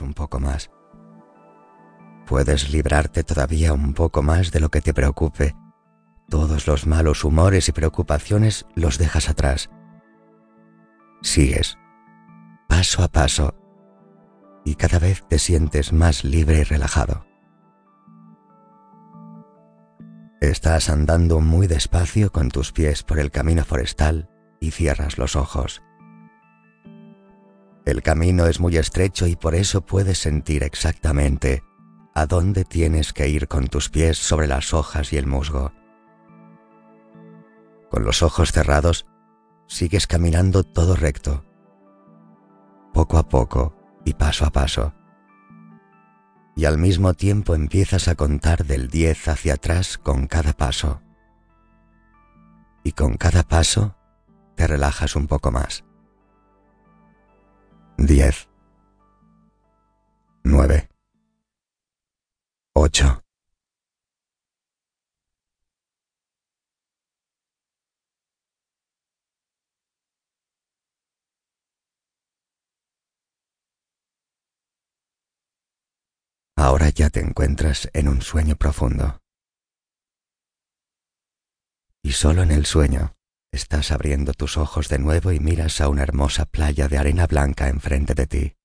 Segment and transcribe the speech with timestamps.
[0.00, 0.70] un poco más.
[2.26, 5.54] Puedes librarte todavía un poco más de lo que te preocupe.
[6.28, 9.70] Todos los malos humores y preocupaciones los dejas atrás.
[11.20, 11.78] Sigues,
[12.68, 13.54] paso a paso,
[14.64, 17.26] y cada vez te sientes más libre y relajado.
[20.40, 24.28] Estás andando muy despacio con tus pies por el camino forestal
[24.60, 25.82] y cierras los ojos.
[27.92, 31.62] El camino es muy estrecho y por eso puedes sentir exactamente
[32.14, 35.74] a dónde tienes que ir con tus pies sobre las hojas y el musgo.
[37.90, 39.04] Con los ojos cerrados,
[39.66, 41.44] sigues caminando todo recto,
[42.94, 43.76] poco a poco
[44.06, 44.94] y paso a paso.
[46.56, 51.02] Y al mismo tiempo empiezas a contar del 10 hacia atrás con cada paso.
[52.84, 53.96] Y con cada paso
[54.56, 55.84] te relajas un poco más.
[58.04, 58.48] 10
[60.42, 60.88] 9
[62.74, 63.22] 8
[76.56, 79.20] Ahora ya te encuentras en un sueño profundo.
[82.02, 83.14] Y solo en el sueño
[83.52, 87.68] estás abriendo tus ojos de nuevo y miras a una hermosa playa de arena blanca
[87.68, 88.56] enfrente de ti.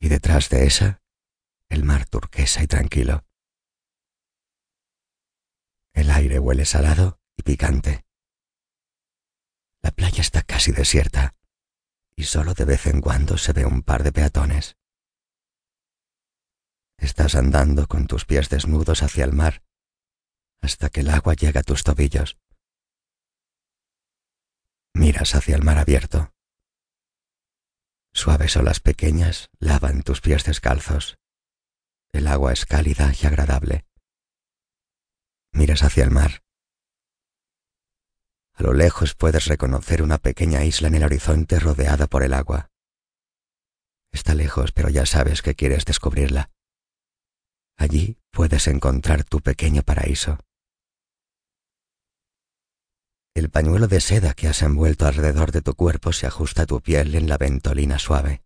[0.00, 1.02] Y detrás de esa,
[1.68, 3.24] el mar turquesa y tranquilo.
[5.94, 8.04] El aire huele salado y picante.
[9.80, 11.36] La playa está casi desierta
[12.16, 14.76] y solo de vez en cuando se ve un par de peatones.
[16.98, 19.62] Estás andando con tus pies desnudos hacia el mar
[20.62, 22.38] hasta que el agua llega a tus tobillos.
[24.94, 26.32] Miras hacia el mar abierto.
[28.14, 31.18] Suaves olas pequeñas lavan tus pies descalzos.
[32.12, 33.86] El agua es cálida y agradable.
[35.52, 36.42] Miras hacia el mar.
[38.54, 42.70] A lo lejos puedes reconocer una pequeña isla en el horizonte rodeada por el agua.
[44.12, 46.50] Está lejos, pero ya sabes que quieres descubrirla.
[47.78, 50.38] Allí puedes encontrar tu pequeño paraíso.
[53.34, 56.80] El pañuelo de seda que has envuelto alrededor de tu cuerpo se ajusta a tu
[56.80, 58.42] piel en la ventolina suave.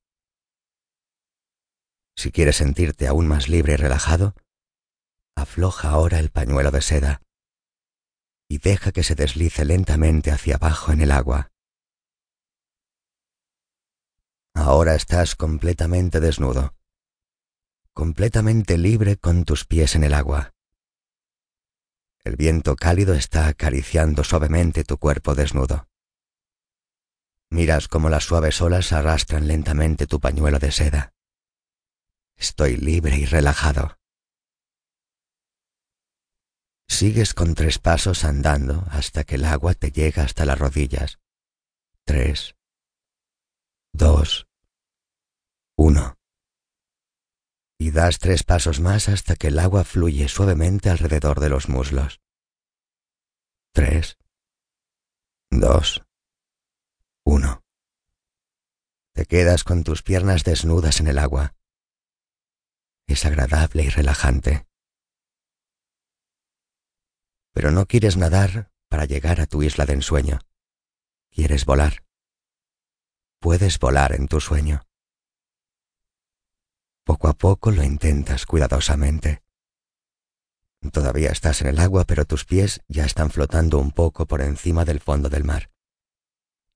[2.17, 4.35] Si quieres sentirte aún más libre y relajado,
[5.35, 7.23] afloja ahora el pañuelo de seda
[8.49, 11.51] y deja que se deslice lentamente hacia abajo en el agua.
[14.55, 16.77] Ahora estás completamente desnudo
[17.97, 20.53] completamente libre con tus pies en el agua.
[22.27, 25.89] El viento cálido está acariciando suavemente tu cuerpo desnudo.
[27.51, 31.15] Miras cómo las suaves olas arrastran lentamente tu pañuelo de seda.
[32.35, 33.97] Estoy libre y relajado.
[36.89, 41.21] Sigues con tres pasos andando hasta que el agua te llega hasta las rodillas.
[42.05, 42.57] Tres.
[43.93, 44.49] Dos.
[45.77, 46.17] Uno
[47.97, 52.21] das tres pasos más hasta que el agua fluye suavemente alrededor de los muslos.
[53.73, 54.19] Tres,
[55.51, 56.05] dos,
[57.25, 57.65] uno.
[59.15, 61.55] Te quedas con tus piernas desnudas en el agua.
[63.07, 64.67] Es agradable y relajante.
[67.55, 70.41] Pero no quieres nadar para llegar a tu isla de ensueño.
[71.31, 72.05] Quieres volar.
[73.41, 74.83] Puedes volar en tu sueño.
[77.07, 79.45] Poco a poco lo intentas cuidadosamente.
[80.93, 84.85] Todavía estás en el agua, pero tus pies ya están flotando un poco por encima
[84.85, 85.71] del fondo del mar.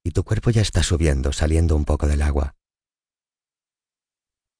[0.05, 2.55] Y tu cuerpo ya está subiendo, saliendo un poco del agua.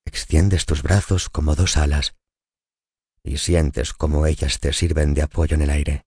[0.05, 2.17] Extiendes tus brazos como dos alas
[3.23, 6.05] y sientes como ellas te sirven de apoyo en el aire.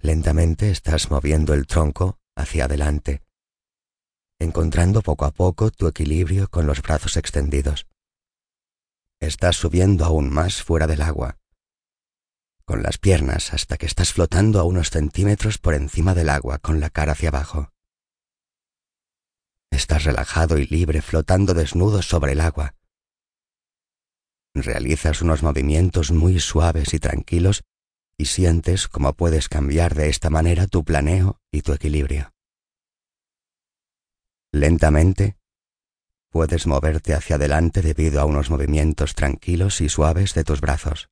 [0.00, 3.25] Lentamente estás moviendo el tronco hacia adelante
[4.56, 7.86] encontrando poco a poco tu equilibrio con los brazos extendidos.
[9.20, 11.36] Estás subiendo aún más fuera del agua,
[12.64, 16.80] con las piernas hasta que estás flotando a unos centímetros por encima del agua con
[16.80, 17.70] la cara hacia abajo.
[19.70, 22.76] Estás relajado y libre flotando desnudo sobre el agua.
[24.54, 27.62] Realizas unos movimientos muy suaves y tranquilos
[28.16, 32.32] y sientes cómo puedes cambiar de esta manera tu planeo y tu equilibrio.
[34.56, 35.36] Lentamente,
[36.30, 41.10] puedes moverte hacia adelante debido a unos movimientos tranquilos y suaves de tus brazos.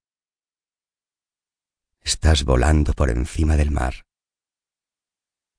[2.00, 4.06] Estás volando por encima del mar.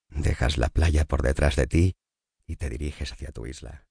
[0.09, 1.95] Dejas la playa por detrás de ti
[2.47, 3.85] y te diriges hacia tu isla.